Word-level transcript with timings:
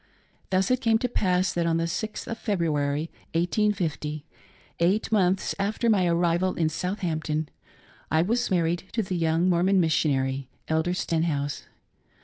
Thus 0.49 0.71
it 0.71 0.81
came 0.81 0.97
to 0.97 1.07
pass 1.07 1.53
that 1.53 1.67
on 1.67 1.77
the 1.77 1.83
6th 1.83 2.25
of 2.25 2.39
February, 2.39 3.11
1850— 3.35 4.23
eight 4.79 5.11
months 5.11 5.53
after 5.59 5.91
my 5.91 6.07
arrival 6.07 6.55
in 6.55 6.69
Southampton— 6.69 7.49
I 8.11 8.23
was 8.23 8.49
mar 8.49 8.63
ried 8.63 8.85
to 8.93 9.03
the 9.03 9.15
young 9.15 9.47
Mormon 9.47 9.79
missionary, 9.79 10.49
Elder 10.67 10.95
Stenhouse. 10.95 11.65